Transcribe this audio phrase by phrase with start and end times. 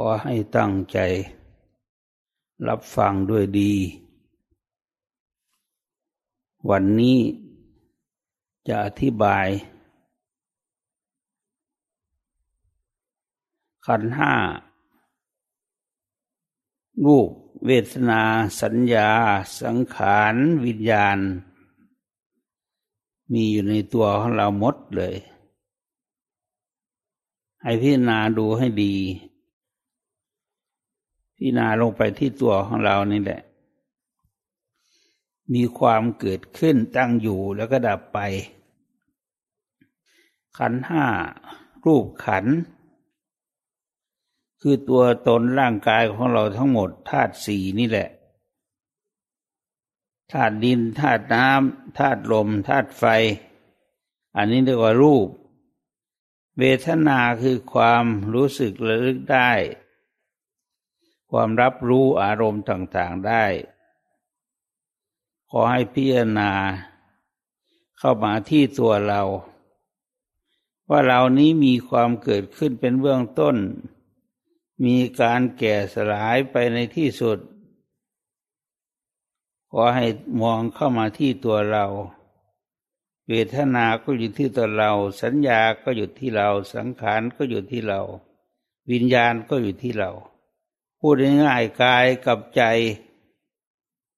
[0.00, 0.98] ขอให้ตั้งใจ
[2.68, 3.72] รับฟังด้วยดี
[6.70, 7.18] วันนี้
[8.66, 9.46] จะอธิบาย
[13.86, 14.34] ขันห้า
[17.04, 17.30] รูป
[17.66, 18.22] เวทนา
[18.60, 19.10] สัญญา
[19.62, 20.34] สังขาร
[20.66, 21.18] วิญญาณ
[23.32, 25.16] มีอยู่ในตัวของเราหมดเลย
[27.62, 28.94] ให้พิจารณาดูให้ดี
[31.38, 33.40] พิจารณาลงไปที่ตัวของเรานี่แหละ
[35.54, 38.18] มีความเกิดขึ้นตั้งอยู่แล้วก็ดับไป
[40.58, 41.06] ขันห้า
[41.84, 42.46] รูปขัน
[44.60, 48.08] คือตัวตนร่างกายของเราทั้งหมดธาตุสี่นี่แหละ
[50.32, 53.04] ธาตุดินธาตุน้ำธาตุลมธาตุไฟ
[54.36, 55.28] อันนี้เรียกว่ารูป
[56.58, 59.50] เวทนาคือความรู้สึกระลึกได้
[61.30, 63.44] ความรับรู้อารมณ์ต่างๆได้
[65.50, 66.52] ขอให้พิจารณา
[67.98, 69.22] เข้ามาที่ตัวเรา
[70.88, 73.56] ว่าเรานี้มีความเกิดขึ้นเป็นเบื้องต้น
[74.84, 77.38] มีการแก่สลายไปในที่สุด
[79.70, 80.06] ขอให้
[80.42, 81.86] มองเข้ามาที่ตัวเรา
[83.28, 88.00] เวทนาก็อยู่ที่ตัวเรา สัญญาก็อยู่ที่เรา สังขารก็อยู่ที่เรา
[88.90, 90.10] วิญญาณก็อยู่ที่เรา
[90.98, 92.62] พูดง่ายๆกายกับใจ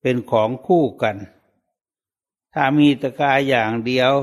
[0.00, 1.16] เป็นของคู่กัน
[2.52, 4.14] ถ้ามีตะกายอย่างเดียว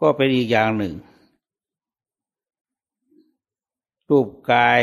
[0.00, 0.94] ก็เป็นอีกอย่างหนึ่ง
[4.08, 4.82] รูปกาย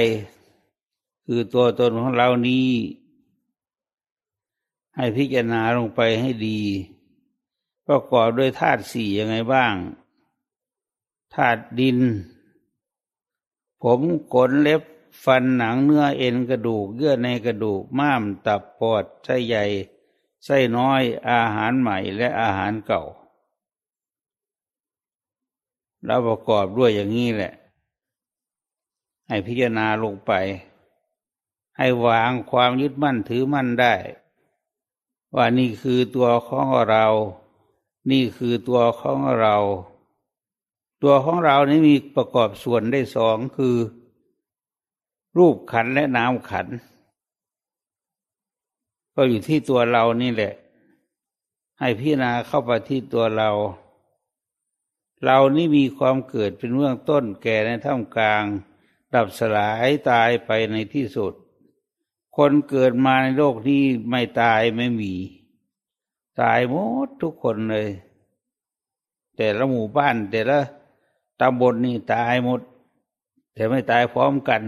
[1.25, 2.69] คือตัวตนของเรานี้
[4.95, 6.59] ให้พิจารณาลงไปให้ดี
[7.87, 9.73] ประกอบด้วยธาตุสี่ยังไงบ้าง
[11.33, 11.99] ธาตุดิน
[13.81, 13.99] ผม
[14.33, 14.81] ขนเล็บ
[15.23, 19.66] ฟันหนังเนื้อเอ็นกระดูกเยื่อในกระดูกม้ามตับปอดไส้ใหญ่
[20.45, 23.03] ไส้น้อยอาหารใหม่และอาหารเก่า
[26.06, 27.53] เราประกอบด้วยอย่างนี้แหละ
[29.28, 30.31] ให้พิจารณาลงไป
[31.78, 33.94] ให้วางความยึดมั่นถือมั่นได้
[35.35, 37.05] ว่านี่คือตัวของเรา
[38.11, 39.55] นี่คือตัวของเรา
[41.01, 43.75] ตัวของเรานี้มีประกอบส่วนได้สองคือ
[45.39, 46.67] รูปขันและนามขัน
[49.13, 50.53] ก็อยู่ที่ตัวเรานี่แหละ
[51.79, 53.49] ให้พิจารณาเข้าไปที่ตัวเรา
[55.23, 58.44] เรานี่มีความเกิดเป็นเบื้องต้นแก่ในท่ามกลาง
[59.13, 61.33] ดับสลายตายไปในที่สุด
[62.35, 65.13] คนเกิดมาในโลกนี้ไม่ตายไม่มี
[66.41, 66.75] ตายหม
[67.07, 67.89] ดทุกคนเลย
[69.35, 70.59] แต่ละหมู่บ้านแต่ละ
[71.39, 72.61] ตำบลนนี่ตายหมด
[73.53, 74.61] แต่ไม่ตายพร้อมกัน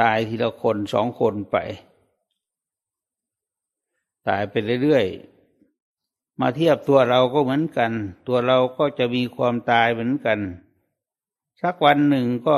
[0.00, 1.56] ตายทีละคนสองคนไป
[4.28, 7.92] ตายไปเรื่อยๆ มาเทียบตัวเราก็เหมือนกัน
[8.26, 10.38] ตัวเราก็จะมีความตายเหมือนกัน
[11.60, 12.56] สักวันหนึ่งก็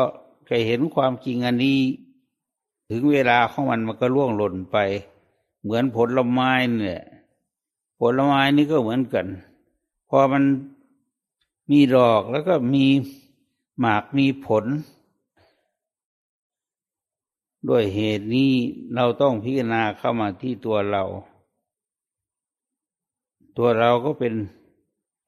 [0.48, 1.80] จะเห็นความจริงอันนี้
[2.90, 4.76] ถึงเวลาของมันมันก็ล่วงหล่นไป
[5.62, 7.02] เหมือนผลไม้เนี่ย
[7.98, 9.26] ผลไม้นี่ก็เหมือนกัน
[10.08, 10.44] พอมัน
[11.70, 12.84] มีดอกแล้วก็มี
[13.80, 14.64] หมากมีผล
[17.68, 18.52] ด้วยเหตุนี้
[18.94, 21.04] เราต้องพิจารณาเข้ามาที่ตัวเรา
[23.56, 24.34] ตัวเราก็เป็น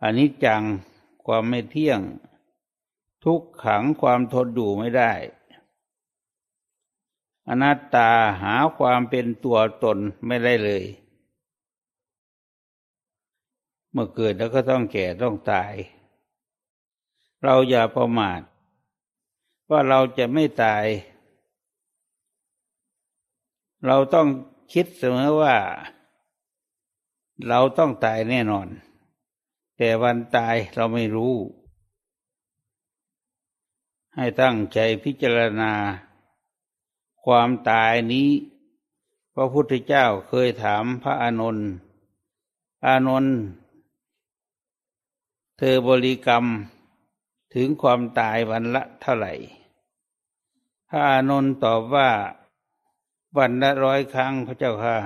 [0.03, 0.63] อนิจจัง
[1.25, 2.01] ความไม่เที่ยง
[3.25, 5.13] ทุกขังความทนอยู่ไม่ได้
[7.49, 8.11] อนัตตา
[8.43, 10.85] หาความเป็นตัวตนไม่ได้เลย
[13.93, 15.73] เมื่อเกิดแล้วก็ต้องแก่ต้องตาย
[17.43, 18.41] เราอย่าประมาท
[19.71, 20.85] ว่าเราจะไม่ตาย
[23.87, 24.29] เราต้อง
[24.73, 25.57] คิดเสมอว่า
[27.49, 28.69] เราต้องตายแน่นอน
[29.77, 31.35] แต่วันตายเราไม่รู้
[34.15, 35.73] ให้ตั้งใจพิจารณา
[37.25, 38.29] ความตายนี้
[39.35, 41.69] พระพุทธเจ้าเคยถามพระอานนท์
[42.87, 43.37] อานนท์
[45.57, 46.45] เธอบริกรรม
[47.55, 49.33] ถึงความตายวันละเท่าไหร่
[50.89, 52.11] พระอานนท์ตอบว่า
[53.39, 54.97] วันละร้อยครั้งพระเจ้าค่ะ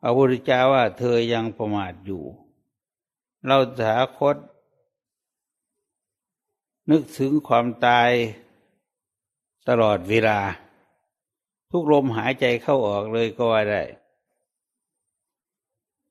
[0.00, 2.22] พระพุทธเจ้าว่า เธอยังประมาทอยู่
[3.46, 4.36] เราถาคต
[6.90, 8.10] นึกถึงความตาย
[9.68, 10.40] ตลอดเวลา
[11.70, 13.82] ทุกลมหายใจเข้าออกเลยก็ว่าได้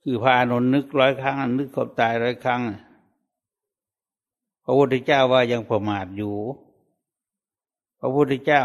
[0.02, 2.62] คือพานนนึกร้อยครั้ง นึกความตายร้อยครั้ง
[4.64, 6.36] พระพุทธเจ้าว่ายังประมาทอยู่
[8.00, 8.64] พระพุทธเจ้า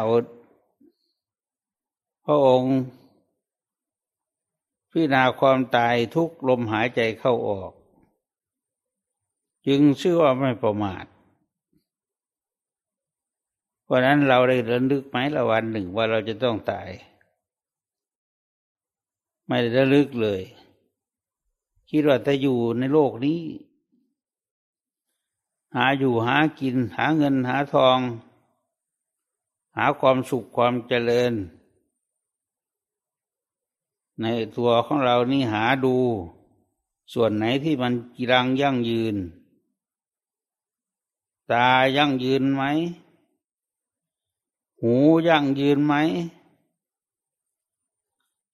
[2.24, 2.76] พระองค์
[4.90, 7.72] พิจารณาความตายทุกลมหายใจเข้าออก
[9.66, 11.04] จึงชื่อว่าไม่ประมาท
[13.84, 16.88] เพราะนั้นเราได้ระลึกไหมละวันหนึ่งว่าเราจะต้องตาย
[19.46, 20.42] ไม่ได้ระลึกเลย
[21.90, 23.40] คิดว่าจะอยู่ในโลกนี้
[25.74, 27.98] หาอยู่หากินหาเงินหาทอง
[29.76, 31.32] หาความสุขความเจริญ
[34.20, 34.26] ใน
[34.56, 35.96] ตัวของเรานี่หาดู
[37.12, 39.16] ส่วนไหนที่มันกีรังยั่งยืน
[41.50, 42.62] ตายั่งยืนไหม
[44.80, 44.94] หู
[45.28, 45.94] ยั่งยืนไหม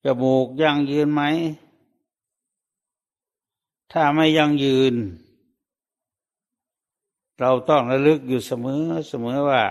[0.04, 1.22] จมูกยั่งยืนไหม
[3.92, 4.94] ถ้าไม่ยั่งยืน
[7.40, 9.62] เราต้องระลึกอยู่เสมอเสมอว่า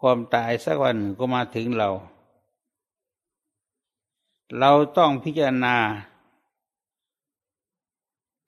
[0.00, 1.88] ความตายสักวันก็มาถึงเรา
[4.58, 5.76] เราต้องพิจารณา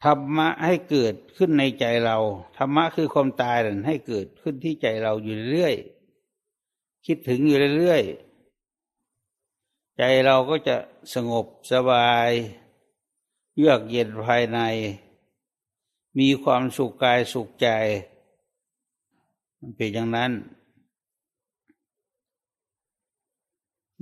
[0.04, 2.18] ธรรมะให้เกิดขึ้นในใจเรา
[2.56, 5.74] ธรรมะคือความตายนั้นให้เกิดขึ้นที่ใจเราอยู่เรื่อย
[7.06, 8.02] คิดถึงอยู่เรื่อย
[9.98, 10.76] ใจเราก็จะ
[11.14, 12.30] สงบสบาย
[13.56, 14.58] เยือกเย็นภายใน
[16.18, 17.68] มีความสุขกายสุขใจ
[19.58, 20.32] มันเป็นอย่างนั้น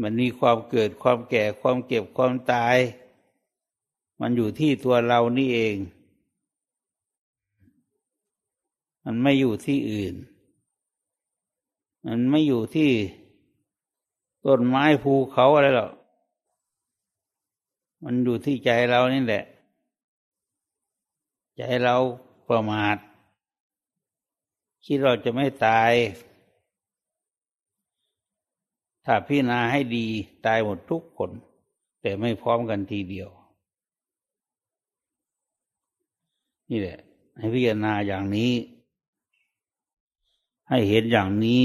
[0.01, 2.77] มันมีความเกิดความแก่ความเก็บความตาย
[4.21, 5.77] มันอยู่ที่ตัวเรานี่เอง
[9.05, 10.15] มันไม่อยู่ที่อื่น
[12.07, 12.91] มันไม่อยู่ที่
[14.45, 15.93] ต้นไม้ภูเขาอะไรหรอก
[18.03, 19.45] มันอยู่ที่ใจเรานี่แหละ
[21.57, 21.95] ใจเรา
[22.49, 22.97] ประมาท
[24.85, 25.93] คิดเราจะไม่ตาย
[29.05, 30.07] ถ้าพิจารณาให้ดี
[30.47, 31.31] ตายหมดทุกคน
[32.01, 33.29] แต่ไม่พร้อมกันทีเดียว
[36.71, 36.99] นี่แหละ
[37.39, 38.53] ให้พิจารณาอย่างนี้
[40.69, 41.63] ให้เห็นอย่างนี้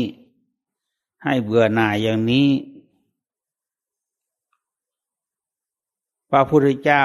[1.23, 2.47] ให้เบื่อหน่ายอย่างนี้
[6.29, 7.03] พระพุทธเจ้า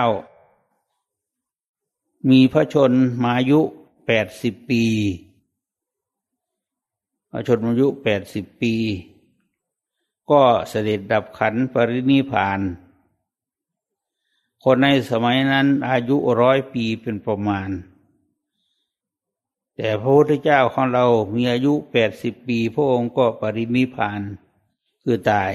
[2.30, 2.92] มีพระชน
[3.24, 3.60] มายุ
[4.06, 4.84] แปดสิบปี
[7.30, 8.74] พระชนมายุแปดสิบปี
[10.30, 12.60] ก็เสด็จดับขันปรินิพาน
[14.64, 17.70] คนในสมัยนั้นอายุร้อยปีเป็นประมาณ
[19.76, 21.04] แต่พระพุทธเจ้าของเรา
[21.34, 24.20] มีอายุแปดสิบปี พระองค์ก็ปรินิพาน
[25.02, 25.52] คือตาย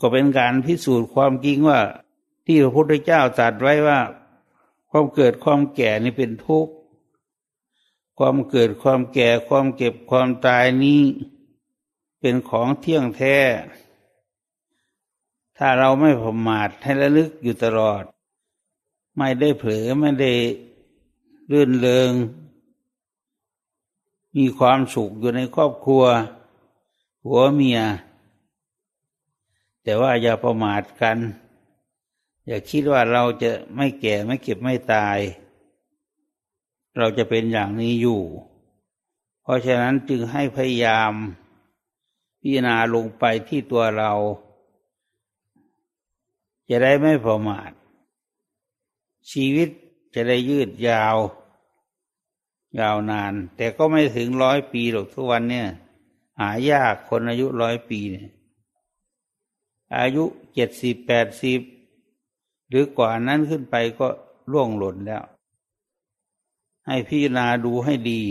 [0.00, 1.80] ก็เป็นการพิสูจน์ความจริงว่า
[2.46, 3.98] ที่พระพุทธเจ้าตรัสไว้ว่า
[4.90, 6.72] ความเกิดความแก่นี่เป็นทุกข์
[8.22, 11.02] ความเกิดความแก่ความเก็บความตายนี้
[12.20, 13.36] เป็นของเที่ยงแท้
[15.56, 18.02] ถ้าเราไม่ประมาทให้ระลึกอยู่ตลอด
[19.16, 20.32] ไม่ได้เผลอไม่ได้
[21.52, 22.10] รื่นเริง
[24.36, 26.04] มีความสุขอยู่ในครอบครัว
[27.26, 27.80] หัวเมีย
[29.82, 31.18] แต่ว่าอย่าประมาทกัน
[32.46, 35.18] อย่าคิดว่าเราจะไม่แก่ไม่เก็บไม่ตาย
[36.98, 38.22] เราจะเป็นอย่างนี้อยู่
[39.42, 41.12] เพราะฉะนั้นจึงให้พยายาม
[42.40, 44.12] พิจารณาลงไปที่ตัวเรา
[46.70, 47.70] จะได้ไม่ประมาท
[49.30, 49.68] ชีวิต
[50.14, 51.16] จะได้ยืดยาว
[52.80, 55.68] ยาวนาน แต่ก็ไม่ถึงร้อยปีหรอกทุกวันเนี่ย
[56.40, 58.28] หายากคนอายุร้อยปีเนี่ย
[59.98, 60.24] อายุ
[60.54, 61.60] เจ็ดสิบแปดสิบ
[62.68, 64.08] หรือกว่านั้นขึ้นไปก็
[64.52, 65.24] ล่วงหล่นแล้ว
[66.92, 68.22] ให้พิจารณาดูให้ดี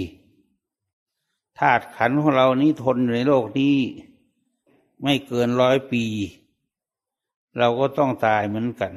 [1.59, 3.77] ธาตุขันของเรานี้ทนอยู่ในโลกนี้
[5.01, 6.03] ไม่เกินร้อยปี
[7.57, 8.93] เราก็ต้องตายเหมือนกัน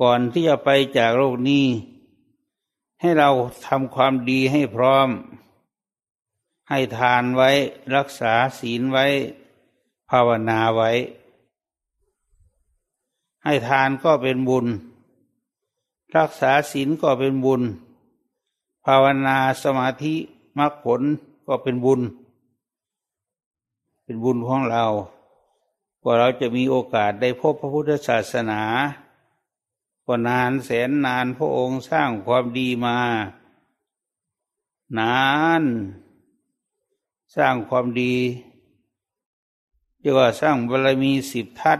[0.00, 1.66] ก่อนที่จะไปจากโลกนี้
[3.00, 3.30] ให้เรา
[3.66, 5.08] ทำความดีให้พร้อม
[6.68, 7.50] ให้ทานไว้
[7.96, 9.06] รักษาศีลไว้
[10.10, 10.90] ภาวนาไว้
[13.44, 14.68] ให้ทานก็เป็นบุญ
[16.16, 17.62] รักษาศีลก็เป็นบุญ
[18.84, 20.14] ภาวนาสมาธิ
[20.58, 21.02] มรรคผล
[21.46, 22.00] ก็เป็นบุญ
[24.02, 24.84] เป็นบุญของเรา
[26.02, 28.62] ว่าเราจะมีโอกาสได้พบพระพุทธศาสนา
[30.04, 32.98] ก็นานแสนนานพระองค์สร้างความดีมา
[34.98, 35.20] นา
[35.60, 35.62] น
[37.36, 38.14] สร้างความดี
[40.00, 41.78] เรียกว่าสร้างบารมีสิบทัศ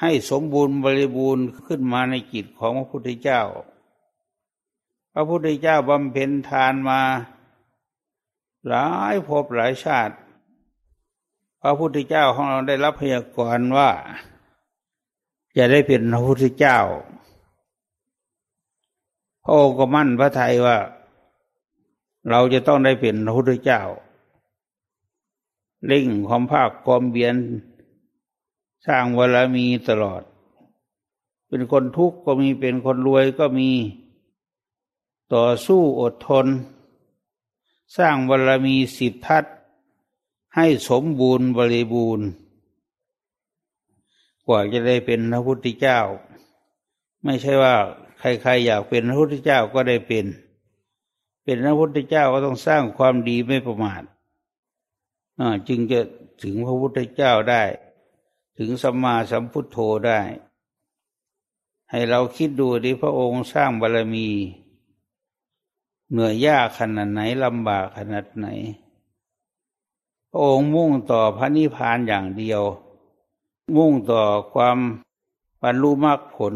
[0.00, 3.42] ให้สมบูรณ์บริบูรณ์ขึ้นมาในจิตของพระพุทธเจ้า
[5.12, 7.00] พระพุทธเจ้าบำเพ็ญทานมา
[8.68, 10.16] หลายภพหลายชาติ
[11.62, 13.90] พระพุทธเจ้าของเราได้รับพยากรณ์ว่า
[15.56, 16.78] จะได้เป็นพระพุทธเจ้า
[19.44, 20.78] พระองค์ก็มั่นพระทัยว่า
[22.30, 23.82] เราจะต้องได้เป็นพระพุทธเจ้า
[25.86, 27.34] เร่งความภาคความเบียน
[28.86, 30.22] สร้างวรมีตลอด
[31.48, 33.70] เป็นคนทุกข์ก็มีเป็นคนรวยก็มี
[35.34, 36.46] ต่อสู้อดทน
[37.96, 39.44] สร้างบารมีสิบทัศ
[40.56, 42.26] ให้สมบูรณ์บริบูรณ์
[44.46, 46.00] กว่าจะได้เป็นพระพุทธเจ้า
[47.24, 47.74] ไม่ใช่ว่า
[48.18, 50.26] ใครๆอยากเป็นพระพุทธเจ้าก็ได้เป็น
[51.44, 54.02] เป็นพระพุทธเจ้าก็ต้องสร้างความดีไม่ประมาท
[55.68, 56.00] จึงจะ
[56.42, 57.62] ถึงพระพุทธเจ้าได้
[58.60, 60.20] ถึงสัมมาสัมพุทโธได้
[61.90, 64.28] ให้เราคิดดูดิพระองค์สร้างบารมี
[66.10, 68.46] เหนื่อยยากขนาดไหนลำบากขนาดไหน
[70.30, 72.62] พระองค์มุ่งต่อพระนิพพานอย่างเดียว
[73.76, 74.22] มุ่งต่อ
[74.52, 74.78] ความ
[75.62, 76.54] บรรลุมรรคผล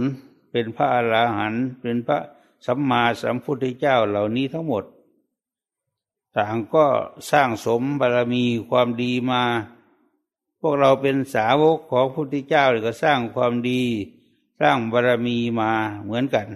[0.50, 2.18] เป็นพระอรหันต์เป็นพระ
[2.66, 4.84] สัมมาสัมพุทธเจ้าเหล่านี้ทั้งหมด
[6.36, 6.86] ต่างก็
[7.30, 9.42] สร้างสมบารมีความดีมา
[10.64, 13.82] พวกเราเป็นสาวกของพระพุทธเจ้าก็สร้างความดี
[14.60, 16.46] สร้างบารมีมาเหมือนกัน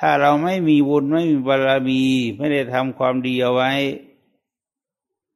[0.00, 2.02] ถ้าเราไม่มีบุญไม่มีบารมี
[2.36, 3.72] ไม่ได้ทำความดีเอาไว้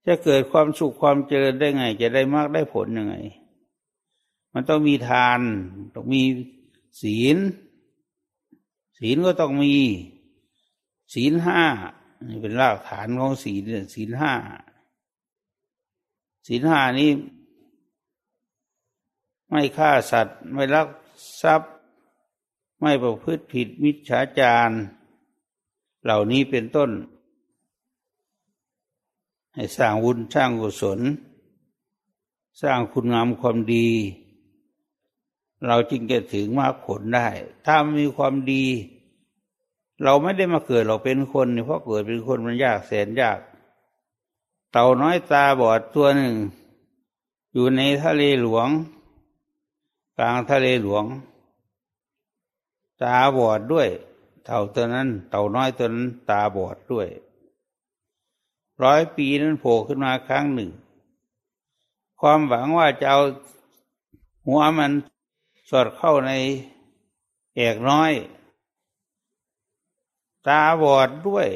[0.06, 3.16] จะเกิดความสุขความเจริญได้ไง จะได้มากได้ผลยังไง
[4.52, 5.40] มันต้องมีทาน
[5.94, 6.22] ต้องมี
[7.02, 7.36] ศีล
[8.98, 9.76] ศีลก็ต้องมี
[11.14, 11.62] ศีลห้า
[12.28, 13.62] นี่เป็นรากฐานของศีล
[13.94, 14.32] ศีลห้า
[16.46, 17.10] ศีลห้านี้
[19.48, 20.88] ไม่ฆ่าสัตว์ ไม่ลัก
[21.42, 21.72] ทรัพย์
[22.80, 24.70] ไม่ประพฤติผิดมิจฉาจาร
[26.02, 26.90] เหล่านี้เป็นต้น
[29.54, 31.00] ให้สร้างวุญสร้างกุศล
[32.62, 33.88] สร้างคุณงามความดี
[35.66, 37.28] เราจึงจะถึงมากผลได้
[37.64, 38.64] ถ้ามีความดี
[40.02, 43.38] เราไม่ได้มาเกิดเราเป็นคนเพราะเกิดเป็นคนมันยากแสนยาก
[44.70, 46.34] เต่าน้อยตาบอดตัวหนึ่ง
[47.52, 48.68] อยู่ในทะเลหลวง
[50.16, 51.04] กลางทะเลหลวง
[53.02, 53.88] ตาบอดด้วย
[54.44, 57.08] เต่าตัวนั้น เต่าน้อยตัวนั้น ตาบอดด้วย
[58.82, 60.70] ร้อยปีนั้นโผล่ขึ้นมาครั้งหนึ่ง
[62.20, 63.20] ความหวังว่าจะเอา
[64.46, 64.92] หัวมัน
[65.70, 66.32] สอดเข้าใน
[67.56, 68.12] แอกน้อย
[70.46, 71.48] ตาบอดด้วย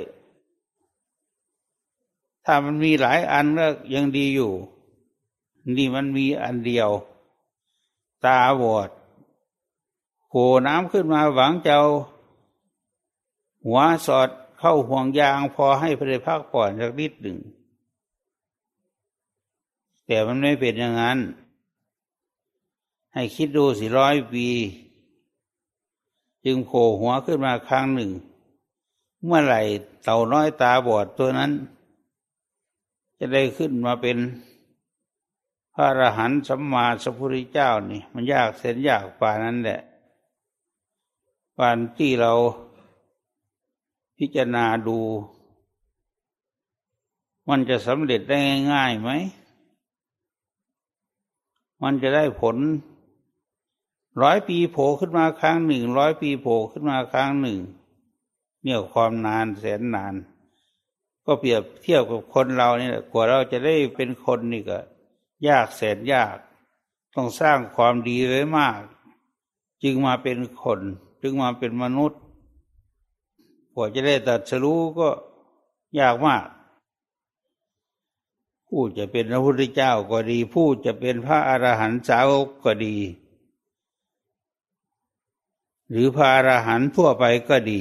[2.44, 4.52] ถ้ามันมีหลายอันก็ยังดีอยู่
[5.76, 6.90] นี่มันมีอันเดียว
[8.24, 8.90] ตาบอด
[10.28, 10.32] โผ
[10.66, 11.80] น้ำขึ้นมาหวังเจ้า
[13.64, 17.38] หัวสอดเข้าห่วงยางพอให้พระพักผ่อนสักนิดหนึ่ง
[20.06, 21.18] แต่มันไม่เป็นอย่างนั้น
[23.14, 24.46] ให้คิดดูสี่ร้อยปี
[26.44, 28.10] จึงโผล่หัวขึ้นมาครั้งหนึ่ง
[29.24, 29.60] เมื่อไหร่
[30.04, 31.50] เต่าน้อยตาบอดตัวนั้น
[33.18, 34.16] จะได้ขึ้นมาเป็น
[35.80, 39.80] ระอรหันต์สัมมาสัพพุทธเจ้านี่ มันยากเส้นยากป่านั้นแหละ
[41.58, 42.32] การที่เรา
[44.18, 44.98] พิจารณาดู
[47.48, 48.38] มันจะสำเร็จได้
[48.72, 49.10] ง่ายไหม
[51.82, 52.56] มันจะได้ผล
[54.22, 57.58] ร้อยปีโผล่ขึ้นมาครั้งหนึ่งร้อยปีโผล่ขึ้นมาครั้งหนึ่ง
[58.62, 60.14] เนี่ยความนานแสนนาน
[61.24, 64.78] ก็เปรียบเทียบกับคนเราเนี่ยกว่าเราจะได้เป็นคนนี่ก็
[65.48, 66.36] ยากแสนยาก
[67.14, 68.80] ต้องสร้างความดีไว้มาก
[69.82, 70.80] จึงมาเป็นคน
[71.20, 72.20] ถึงมาเป็นมนุษย์
[73.74, 75.08] กว่าจะได้ตัดสรู้ก็
[75.98, 76.46] ยากมาก
[78.68, 82.96] ผู้จะเป็นพระพุทธเจ้าก็ดี ผู้จะเป็นพระอรหันต์สาวกก็ดี
[85.90, 87.80] หรือพระอรหันต์ทั่วไปก็ดี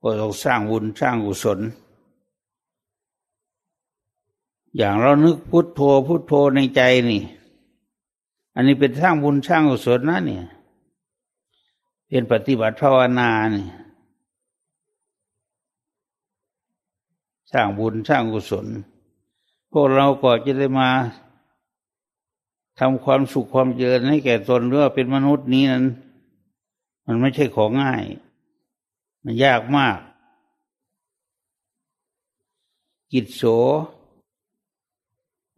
[0.00, 1.60] ก็ต้องสร้างบุญสร้างกุศล
[4.76, 6.80] อย่างเรานึกพุทโธพุทโธในใจ
[7.10, 7.22] นี่
[8.54, 10.44] อันนี้เป็นสร้างบุญสร้างกุศลนะเนี่ย
[12.08, 13.68] เป็นปฏิบัติภาวนาเนี่ย
[17.52, 18.66] สร้างบุญสร้างกุศล
[19.70, 20.88] พวกเราก็จะได้มา
[22.78, 25.84] ทำความสุขความเจริญให้แก่ตนหรือว่าเป็นมนุษย์นี้นั้น
[27.06, 28.02] มันไม่ใช่ของง่าย
[29.22, 29.98] มันยากมาก
[33.12, 33.42] กิจโส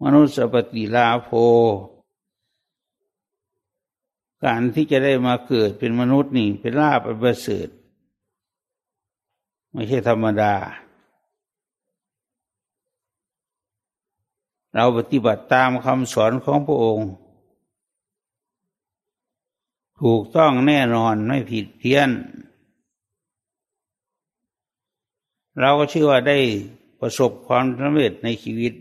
[0.02, 1.30] มนุษย์ปฏิลาโภ
[4.44, 7.68] การที่จะได้มาเกิดเป็นมนุษย์นี่เป็นลาภอันประเสริฐ
[9.72, 10.54] ไม่ใช่ธรรมดา
[14.74, 17.10] เราปฏิบัติตามคำสอนของพระองค์
[20.00, 22.10] ถูกต้องแน่นอนไม่ผิดเพี้ยน
[25.60, 26.38] เราก็เชื่อว่าได้
[27.00, 28.72] ประสบความสำเร็จในชีวิต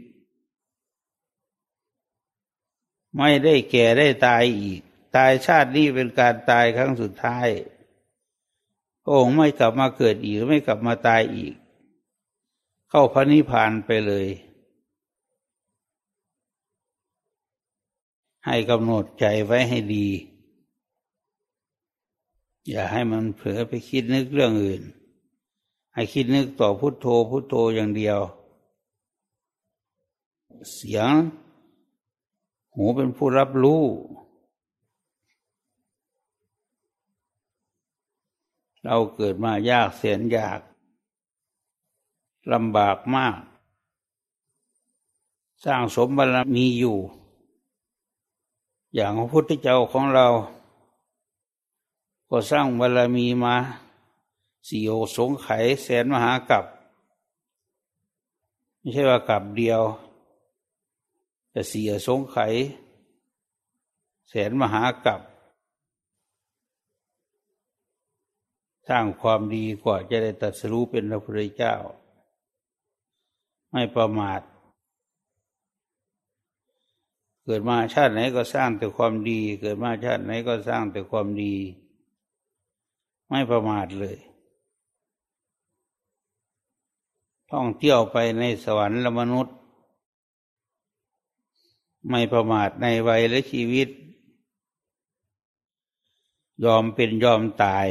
[3.18, 4.82] ไม่ได้แก่ได้ตายอีก
[5.16, 7.48] ตายชาตินี้เป็นการตายครั้งสุดท้าย
[9.04, 11.54] พระองค์ไม่กลับมาเกิดอีกไม่กลับมาตายอีก
[12.90, 14.28] เข้าพระนิพพานไปเลย
[18.46, 20.08] ให้กำหนดใจไว้ให้ดี
[22.70, 24.82] อย่าให้มันเผลอไปคิดนึกเรื่องอื่น
[25.94, 28.20] ให้คิดนึกต่อพุทโธพุทโธอย่างเดียว
[30.74, 31.10] เสียง
[32.78, 33.84] หูเป็นผู้รับรู้
[38.84, 40.60] เราเกิดมายากเสียนยาก
[42.54, 43.40] ลำบากมาก
[45.66, 46.98] สร้างสมบารมีอยู่
[48.94, 50.28] อย่างพระพุทธเจ้าของเรา
[52.30, 53.56] ก็สร้างบารมีมา
[54.68, 55.48] สี่โอสงไข
[55.84, 56.66] แสนมหากับ
[58.80, 59.82] ไม่ใช่ว่ากับเดียว
[61.58, 62.38] แต่สี่สงไข
[64.30, 65.22] แสนมหากับ
[68.88, 71.76] สร้างความดีกว่าจะได้ตัดสู้เป็นพระพุทธเจ้า
[73.72, 74.42] ไม่ประมาท
[77.44, 81.56] เกิดมาชาติไหนก็สร้างแต่ความดี เกิดมาชาติไหนก็สร้างแต่ความดี
[83.30, 84.18] ไม่ประมาทเลย
[87.52, 89.57] ท่องเที่ยวไปในสวรรค์และมนุษย์
[92.10, 93.90] ไม่ประมาทในวัยและชีวิต
[96.64, 97.88] ยอมเป็นยอมตาย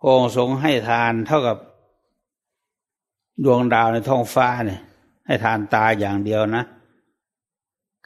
[0.00, 1.58] โองสงให้ทานเท่ากับ
[3.44, 4.80] ดวงดาวในท้องฟ้าเนี่ย
[5.26, 6.64] ให้ทานตาอย่างเดียวนะ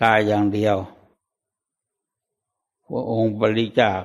[0.03, 0.77] กายอย่างเดียว
[2.87, 4.03] พระองค์บริจาค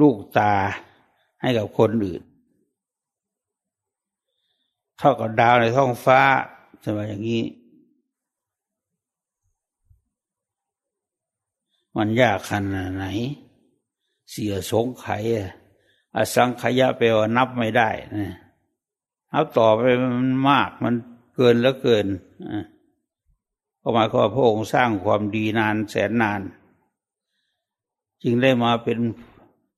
[0.00, 0.54] ลูกตา
[1.40, 2.22] ให้กับคนอื่น
[4.98, 6.20] เท่ากับดาวในท้องฟ้า
[6.80, 7.44] ใช่ไหมอย่างนี้
[11.96, 13.04] มันยากขนาดไหน
[14.30, 15.06] เสียสงไข
[16.14, 18.34] อสังขยะไปว่านับไม่ได้นะ
[19.32, 20.94] นับต่อไปมันมากมัน
[21.34, 22.06] เกินแล้วเกิน
[23.80, 26.40] ก็หมายความว่าพระองค์สร้างความดีนานแสนนาน
[28.22, 28.98] จึงได้มาเป็น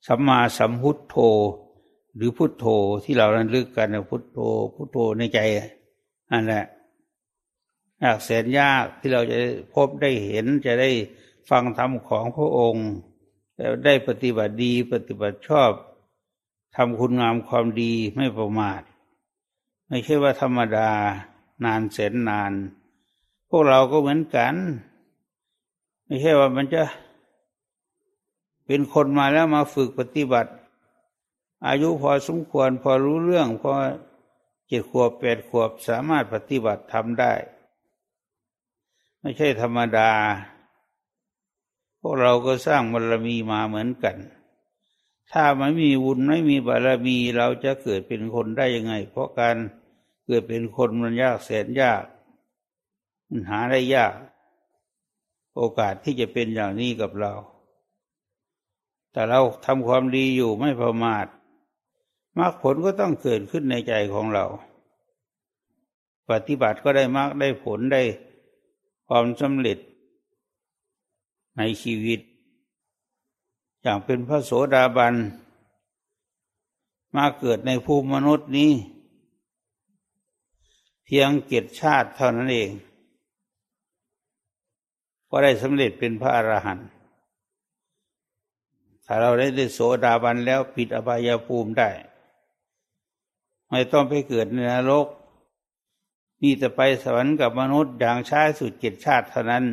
[0.07, 1.17] สัมมาสัมพุทโธ
[2.19, 2.67] หรือพุทโธ
[3.05, 4.39] ที่เราระลึกกันพุทโธ
[4.75, 5.39] พุทโธในใจ
[6.31, 6.65] นั่นแหละ
[8.03, 9.37] ยากแสนยากที่เราจะ
[9.75, 10.91] พบได้เห็นจะได้
[11.51, 12.89] ฟังธรรมของพระองค์
[13.57, 15.71] แล้วได้ปฏิบัติดีปฏิบัติชอบ
[16.77, 18.83] ทำคุณงามความดีไม่ประมาท
[19.89, 20.91] ไม่ใช่ว่าธรรมดา
[21.65, 22.53] นานแสนนาน
[23.49, 24.55] พวกเราก็เหมือนกัน
[26.07, 26.83] ไม่ใช่ว่ามันจะ
[28.67, 30.51] เป็นคนมาแล้วมาฝึกปฏิบัติ
[31.67, 33.73] อายุพอสมควรพอรู้เรื่องพอ
[34.67, 37.33] เจ็ดขวบแปดขวบสามารถปฏิบัติทำได้
[39.21, 40.11] ไม่ใช่ธรรมดา
[42.01, 44.17] พวกเราก็สร้างบารมีมาเหมือนกัน
[45.33, 49.57] ถ้าไม่มีบุญไม่มีบารมีเราจะเกิดเป็นคนได้ยังไง เพราะการ
[50.27, 52.05] เกิดเป็นคนมันยากแสนยาก
[53.29, 54.15] มันหาได้ยาก
[55.57, 57.33] โอกาสที่จะเป็นอย่างนี้กับเรา
[59.13, 61.27] แต่เราทำความดีอยู่ไม่ประมาท
[62.39, 64.45] มรรคผลก็ต้องเกิดขึ้นในใจของเรา
[66.31, 68.03] ปฏิบัติก็ได้มรรคได้ผลได้
[69.09, 69.79] ความสำเร็จ
[71.57, 72.21] ในชีวิต
[73.83, 75.15] อย่างเป็นพระโสดาบัน
[77.17, 78.73] มาเกิดในภูมิมนุษย์นี้
[81.05, 82.71] เพียงเกียรติชาติเท่านั้นเอง
[85.31, 86.89] ก็ได้สำเร็จเป็นพระอรหันต์
[89.05, 91.91] ถ้าเราได้ได้โสดาบันแล้วปิดอบายภูมิได้
[93.71, 95.07] ไม่ต้องไปเกิดในนรก
[96.43, 99.65] นี่จะไปสวรรค์กับมนุษย์อย่างช้าสุดเจ็ดชาติเท่านั้น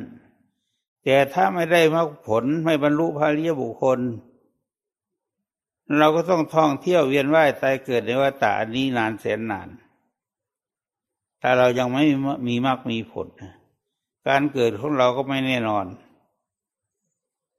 [1.03, 3.99] แต่ถ้าไม่ได้มรรคผลไม่บรรลุพระริยบุคคล
[5.97, 9.69] เราก็ต้องท่องเที่ยวเวียนว่ายตายเกิดในวัฏฏะนี้นานแสนนาน
[11.41, 12.03] ถ้าเรายังไม่
[12.47, 13.27] มีมรรคมีผล
[14.27, 15.85] การเกิดของเราก็ไม่แน่นอน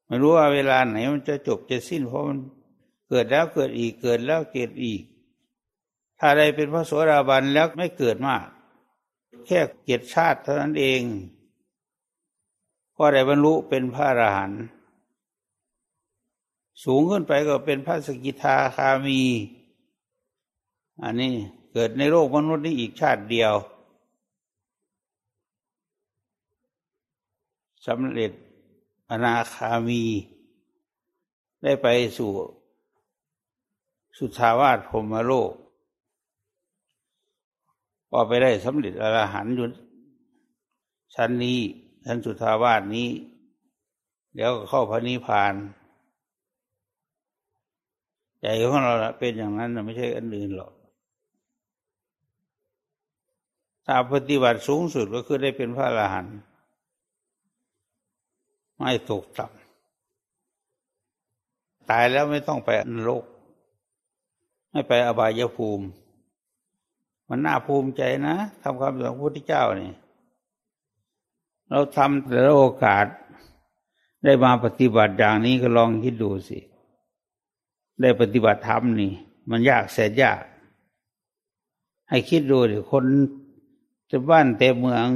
[0.07, 2.39] ไม่รู้ว่าเวลาไหนมันจะจบจะสิ้นเพราะมัน
[3.09, 5.03] เกิดแล้วเกิดอีกเกิดแล้วเกิดอีก
[6.19, 8.45] ถ้าใดเป็นพระโสดาบันแล้วไม่เกิดมาก
[9.47, 11.03] แค่เกียรติชาติเท่านั้นเอง
[12.97, 14.63] ก็ได้บรรลุเป็นพระอรหันต์
[16.85, 19.21] สูงขึ้นไปก็เป็นพระสกิทาคามี
[21.03, 21.33] อันนี้
[21.73, 23.55] เกิดในโลกมนุษย์นี้อีกชาติเดียว
[27.87, 28.33] สำเร็จ
[29.11, 30.03] อนาคามี
[31.63, 32.31] ได้ไปสู่
[34.19, 35.53] สุทาวาสพรมโลก
[38.11, 39.67] พอไปได้สำเร็จอรหันต์อยู่
[41.15, 41.61] ชั้นนี้
[42.05, 43.09] ชั้นสุทาวาสนี้
[44.35, 45.55] เดี๋ยวก็เข้าพระนิพพาน
[48.41, 50.73] ใจของเราเป็นอย่างนั้นไม่ใช่อันอื่นหรอก
[53.87, 56.37] ถ้าปฏิบัติสูงสุดก็คือได้เป็นพระอรหันต์
[58.77, 63.25] ไม่ตกต่ำตายแล้วไม่ต้องไปนรก
[64.71, 65.87] ไม่ไปอบายภูมิ
[67.29, 69.93] มันน่าภูมิใจนะทำความสงพระพุทธเจ้านี่
[71.69, 73.07] เราทำแต่ละโอกาส
[74.25, 76.59] ได้มาปฏิบัติอย่างนี้ก็ลองคิดดูสิ
[78.01, 79.13] ได้ปฏิบัติธรรมนี่
[79.51, 80.43] มันยากแสนยาก
[82.09, 83.05] ให้คิดดูดิคน
[84.11, 85.09] จะบ้านเต็มเมือง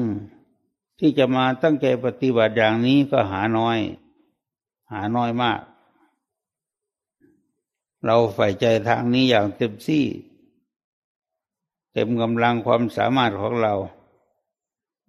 [0.98, 3.78] ที่จะมาตั้งใจปฏิบัติอย่างนี้ก็หาน้อย
[4.92, 5.60] หาน้อยมาก
[8.04, 10.04] เราใฝ่ใจทางนี้อย่างเต็มที่
[11.92, 13.74] เต็มกำลังความสามารถของเรา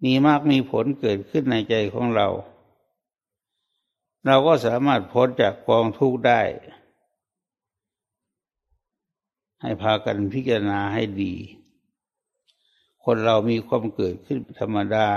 [0.04, 2.28] มีมากมีผลเกิดขึ้นในใจของเรา
[4.26, 6.40] เราก็สามารถพ้นจากกองทุกข์ได้
[9.60, 11.34] ให้พากันพิจารณาให้ดี
[13.04, 15.08] คนเรามีความเกิดขึ้นธรรมดา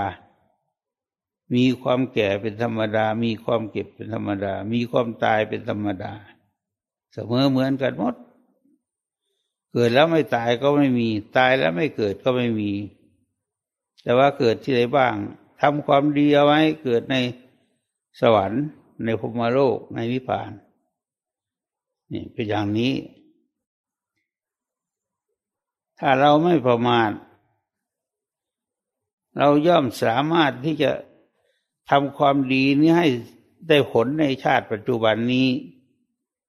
[1.54, 6.12] มีความแก่เป็นธรรมดา มีความเก็บเป็นธรรมดา มีความตายเป็นธรรมดา
[7.12, 8.14] เสมอเหมือนกันหมด
[9.72, 12.72] เกิดแล้วไม่ตายก็ไม่มี ตายแล้วไม่เกิดก็ไม่มี
[14.02, 15.14] แต่ว่าเกิดที่ไหนบ้าง
[15.60, 17.16] ทำความดีเอาไว้เกิดใน
[18.20, 18.64] สวรรค์
[19.04, 20.50] ในภูมิโลกในนิพพาน
[22.12, 22.94] นี่เป็นอย่างนี้
[25.98, 27.10] ถ้าเราไม่ประมาท
[29.38, 30.90] เราย่อมสามารถที่จะ
[31.90, 33.08] ทำความดีนี้ให้
[33.68, 35.48] ได้ผลในชาติปัจจุบันนี้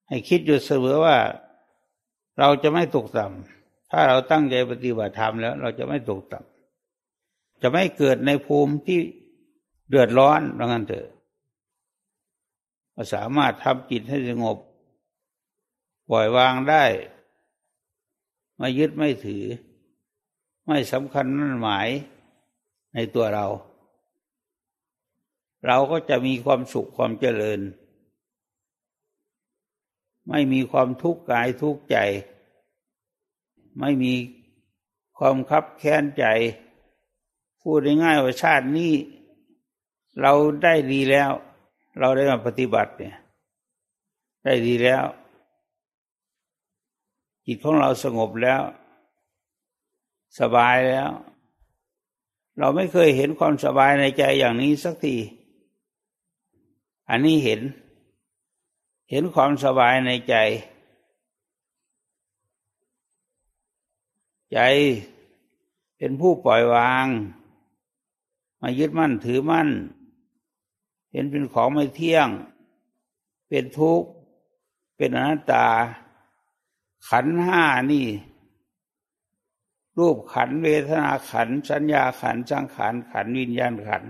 [0.07, 1.17] ให้คิดอยู่เสมอว่า
[2.39, 8.99] เราจะไม่ตกต่ำถ้าเราตั้งใจปฏิบัติธรรมแล้ว เราจะไม่ตกต่ำจะไม่เกิดในภูมิที่
[9.89, 11.07] เดือดร้อนดังนั้นเถอะ
[13.13, 14.57] สามารถทำจิตให้สงบ
[16.09, 16.85] ปล่อยวางได้
[18.57, 19.43] ไม่ยึดไม่ถือ
[20.67, 21.87] ไม่สำคัญนั่นหมาย
[22.93, 23.45] ในตัวเรา
[25.67, 27.59] เราก็จะมีความสุขความเจริญ
[30.29, 31.97] ไม่มีความทุกข์กายทุกข์ใจ
[33.79, 34.13] ไม่มี
[35.17, 36.25] ความคับแค้นใจ
[37.61, 38.93] พูดง่ายๆว่าชาตินี้
[40.21, 41.31] เราได้ดีแล้ว
[41.99, 43.15] เราได้มาปฏิบัติเนี่ย
[44.43, 45.05] ได้ดีแล้ว
[47.45, 48.61] จิตของเราสงบแล้ว
[50.39, 51.09] สบายแล้ว
[52.59, 55.15] เราไม่เคยเห็นความสบายในใจอย่างนี้สักที
[57.09, 57.61] อันนี้เห็น
[59.09, 60.35] เห็นความสบายในใจ
[64.53, 64.59] ใจ
[65.97, 67.05] เป็นผู้ปล่อยวาง
[68.61, 69.69] มายึดมั่นถือมั่น
[71.11, 72.27] เห็นเป็นของไม่เที่ยง
[73.47, 74.07] เป็นทุกข์
[74.97, 75.67] เป็นอนัตตา
[77.09, 78.07] ขันห้านี่
[79.97, 84.03] รูปขันเวทนาขัน สัญญาขันสังขารขันวิญญาณขัน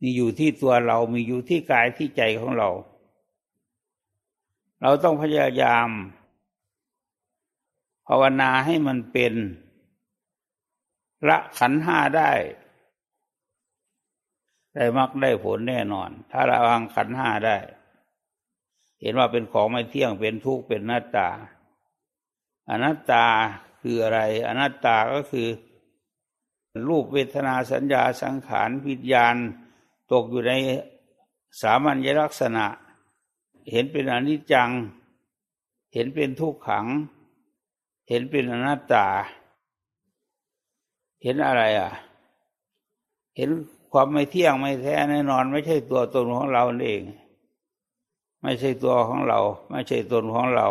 [0.00, 2.70] มีอยู่ที่ตัวเรามีอยู่ที่กายที่ใจของเรา
[4.82, 5.88] เราต้องพยายาม
[8.06, 9.34] ภาวนาให้มันเป็น
[11.28, 12.30] ละขันห้าได้
[14.74, 17.58] ได้มักได้ผลแน่นอน ถ้าระวังขันห้าได้
[19.00, 21.28] เห็นว่าเป็นของไม่เที่ยงเป็นทุกข์เป็นหน้าตา
[22.70, 23.26] อนัตตา
[23.80, 25.48] คืออะไร อนัตตาก็คือ
[26.88, 29.34] รูปเวทนาสัญญาสังขารวิญญาณ
[30.12, 30.52] ตกอยู่ใน
[31.60, 32.66] สามัญลักษณะ
[33.70, 34.70] เห็นเป็นอนิจจัง
[35.94, 36.86] เห็นเป็นทุกขัง
[38.08, 39.06] เห็นเป็นอนัตตา
[41.22, 41.92] เห็นอะไรอะ
[43.36, 43.48] เห็น
[43.92, 47.02] ความไม่เที่ยงไม่แท้แน่นอน ไม่ใช่ตัวตนของเราเอง
[48.42, 50.68] ไม่ใช่ตัวของเรา ไม่ใช่ตนของเรา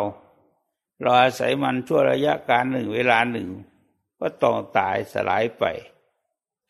[1.02, 3.48] เราอาศัยมันชั่วระยะการหนึ่งเวลาหนึ่ง
[4.20, 5.64] ก็ต้องตายสลายไป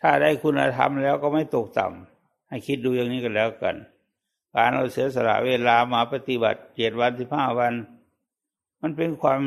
[0.00, 3.76] ถ้าได้คุณธรรมแล้วก็ไม่ตกต่ำให้คิดดูอย่างนี้กันแล้วกัน
[4.54, 7.72] การเราเสียสละเวลามาปฏิบัติเจ็ดวันสิบห้าวัน
[8.80, 9.40] มันเป็นความ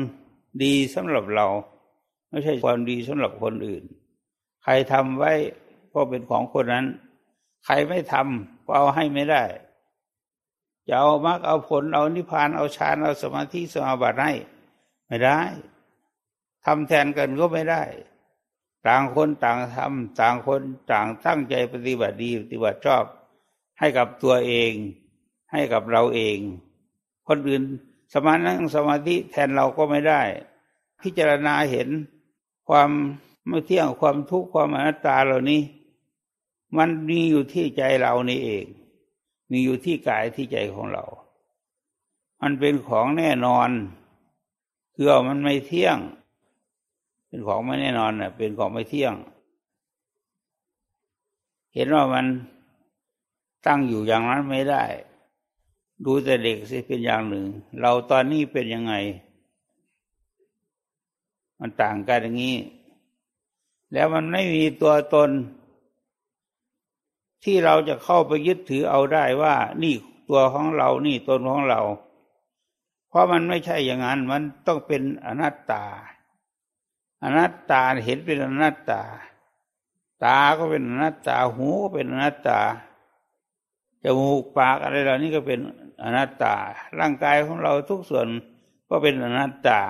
[0.62, 1.46] ดีสำหรับเรา
[2.28, 3.84] ไม่ใช่ความดีสำหรับคนอื่น
[4.62, 5.32] ใครทำไว้
[5.92, 6.86] ก็เป็นของคนนั้น
[7.64, 8.14] ใครไม่ท
[8.64, 9.44] ก็เอาให้ไม่ได้
[10.88, 14.32] จะเอามรรคเอาผลเอานิพพานเอาฌานเอาสมาธิสมาบัติให้
[15.06, 15.38] ไม่ได้
[16.64, 17.82] ทำแทนกันก็ไม่ได้
[18.86, 23.04] ต่างคนต่างทำต่างคนต่างตั้งใจปฏิบัติดีปฏิบัติชอบ
[23.78, 24.72] ให้กับตัวเอง
[25.52, 26.38] ให้กับเราเอง
[27.28, 27.62] คนอื่น
[28.12, 30.20] สมานั่งสมาธิแทนเราก็ไม่ได้
[31.00, 31.88] พิจารณาเห็น
[32.68, 32.90] ความ
[33.46, 35.62] ไม่เที่ยงความทุกข์ความอนัตตาเหล่านี้
[36.76, 38.64] มันมีอยู่ที่ใจเรานี่เอง
[39.50, 41.04] มีอยู่ที่กายที่ใจของเรา
[42.40, 43.70] มันเป็นของแน่นอน
[44.94, 45.98] คือมันไม่เที่ยง
[47.26, 49.14] เป็นของไม่แน่นอนน่ะ เป็นของไม่เที่ยง
[51.74, 52.26] เห็นว่ามัน
[53.66, 54.84] ตั้งอยู่อย่างนั้นไม่ได้
[56.04, 57.46] ดูแต่เด็กสิเป็นอย่างหนึ่ง
[57.80, 58.94] เราตอนนี้เป็นยังไง
[61.58, 62.56] มันต่างกันอย่างนี้
[63.92, 65.30] แล้วมันไม่มีตัวตน
[67.44, 69.94] ที่เราจะเข้าไปยึดถือเอาได้ว่านี่
[70.28, 71.80] ตัวของเรานี่ตนของเรา
[73.08, 75.84] เพราะมันไม่ใช่อย่างนั้น มันต้องเป็นอนัตตา
[77.24, 79.02] อนัตตาเห็นเป็นอนัตตา
[80.24, 82.60] ตาก็เป็นอนัตตา หูก็เป็นอนัตตา
[84.04, 85.60] จมูกปากอะไรเหล่านี้ก็เป็น
[86.02, 86.54] อนัตตา
[87.00, 88.26] ร่างกายของเราทุกส่วน
[88.88, 89.80] ก็เป็นอนัตตา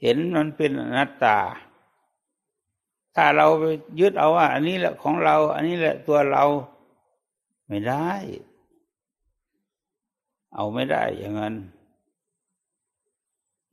[0.00, 1.38] เห็นมันเป็นอนัตตา
[3.14, 3.64] ถ้าเราไป
[4.00, 6.44] ยึดเอาว่า อันนี้แหละของเรา อันนี้แหละตัวเรา
[7.68, 8.10] ไม่ได้
[10.54, 11.54] เอาไม่ได้อย่างนั้น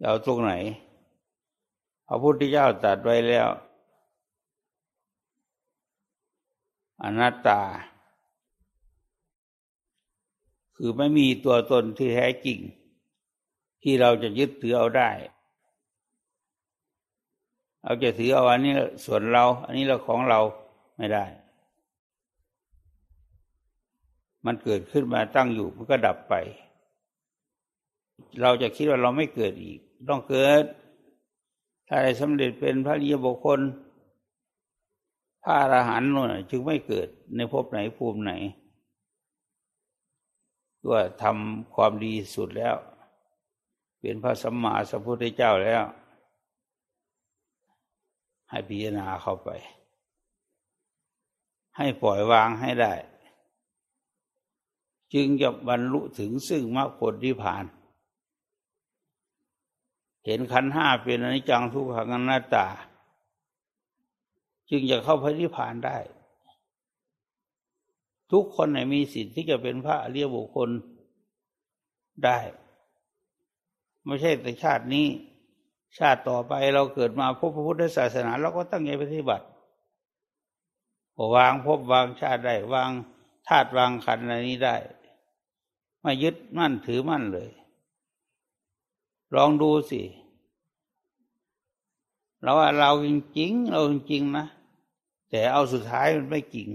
[0.04, 0.54] เอาตรงไหน
[2.08, 3.48] พระพุทธเจ้าตรัสไว้แล้ว
[7.04, 7.62] อนัตตา
[10.84, 12.60] คือไม่มีตัวตนที่แท้จริง
[13.84, 15.10] ที่เราจะยึดถือเอาได้
[17.84, 18.74] เอาจะถือเอาอันนี้
[19.06, 20.40] ส่วนเรา อันนี้เราของเรา
[20.98, 21.26] ไม่ได้
[24.46, 26.34] มันเกิดขึ้นมาตั้งอยู่มันก็ดับไป
[28.42, 30.64] เราจะคิดว่าเราไม่เกิดอีก ต้องเกิด
[31.88, 33.60] ถ้าได้สำเร็จเป็นพระริยบุคคล
[35.44, 38.34] พระอรหันต์น่นจึงไม่เกิดในภพไหนภูมิไหน
[40.84, 42.76] ตัวทำความดีสุดแล้ว
[44.00, 45.84] เป็นพระสัมมาสัมพุทธเจ้าแล้ว
[48.50, 49.50] ให้พิจารณาเข้าไป
[51.78, 52.94] ให้ปล่อยวางให้ได้
[55.14, 57.66] จึงจะบรรลุถึงซึ่งมรรคผลที่ผ่าน
[60.26, 62.68] เห็นขันห้าเป็นอนิจจังทุกขังอนัตตา
[64.70, 65.98] จึงจะเข้าพระนิพพานได้
[68.32, 70.70] ทุกคนไหนมีสิทธิ์ที่จะเป็นพระอริยบุคคล
[72.24, 72.38] ได้
[74.06, 75.08] ไม่ใช่แต่ชาตินี้
[75.98, 79.46] ชาติต่อไปเราเกิดมาพบพระพุทธศาสนาเราก็ตั้งใจปฏิบัติ
[81.36, 82.92] วางพบวางชาติได้ วาง
[83.48, 84.76] ธาตุวางขันธ์อะไรนี้ได้
[86.02, 87.50] ไม่ยึดมั่นถือมั่นเลย
[89.36, 90.02] ลองดูสิ
[92.42, 94.46] เราว่าเราจริงๆเราจริงๆนะ
[95.30, 96.68] แต่เอาสุดท้ายมันไม่จริง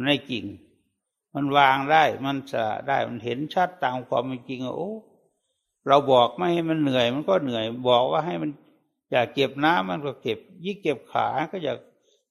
[0.00, 0.44] ันไม่จริง
[1.34, 4.92] มันวางได้ มันสะได้ มันเห็นชัดตามความเป็นจริงโอ้
[5.88, 8.50] เราบอกไม่ให้มันเหนื่อย มันก็เหนื่อย บอกว่าให้มัน
[9.10, 11.78] อยากเก็บน้ำมันก็เก็บ ยิ่งเก็บขาก็อยาก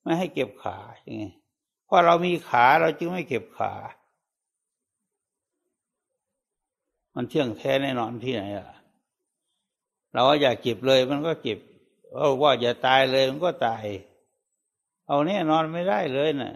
[0.01, 1.25] ไม่ให้เก็บขาอย่างไง
[1.85, 3.73] เพราะเรามีขาเราจึงไม่เก็บขา
[7.15, 8.67] มันเที่ยงแท้แน่นอนที่ไหนอะ
[10.13, 11.59] เราอยากเก็บเลย มันก็เก็บ
[12.41, 13.85] ว่าอย่าตายเลยมันก็ตาย
[15.07, 16.53] เอาแน่นอนไม่ได้เลยนะ่ะ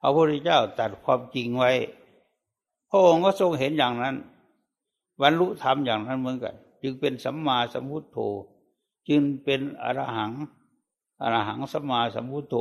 [0.00, 1.72] พระพุทธเจ้าตัดความจริงไว้
[2.90, 4.16] พระองค์ก็ทรงเห็นอย่างนั้น
[5.20, 8.18] บรรลุธรรมอย่างนั้นเหมือนกัน จึงเป็นสัมมาสัมพุทโธ
[9.08, 10.32] จึงเป็นอรหัง
[11.22, 12.56] อรหังสัมมาสัมพุทโธ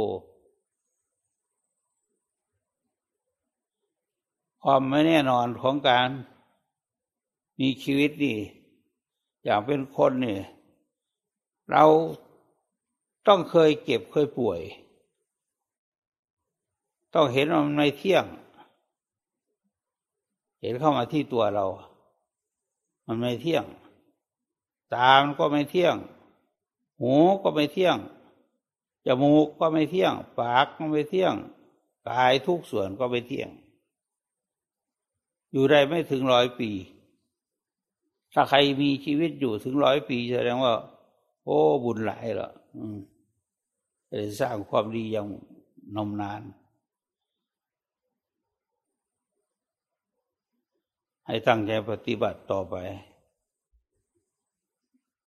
[4.63, 6.10] ความไม่แน่นอนของการ
[7.60, 8.38] มีชีวิตนี่
[9.43, 10.39] อย่างเป็นคนนี่
[11.71, 11.86] เรา
[13.28, 14.60] ต้องเคยเก็บเคยป่วย
[17.13, 18.26] ต้องเห็นว่ามันไม่เที่ยง
[20.62, 21.65] เห็นเข้ามาที่ตัวเรา
[23.08, 23.65] มันไม่เที่ยง
[24.93, 25.95] ตามันก็ไม่เที่ยง
[27.00, 27.98] หูก็ไม่เที่ยง
[29.06, 31.34] จมูกก็ไม่เที่ยง ปากก็ไม่เที่ยง
[32.10, 33.50] กายทุกส่วนก็ไม่เที่ยง
[35.52, 36.72] อยู่ได้ไม่ถึงร้อยปี
[38.34, 40.74] ถ้าใครมีชีวิตอยู่ถึงร้อยปีแสดงว่า
[41.43, 42.52] โอ้บุญหลายละ
[44.10, 45.28] จะสร้างความดีอย่าง
[45.95, 46.41] นมนาน
[51.30, 52.76] ให้ตั้งใจปฏิบัติต่อไป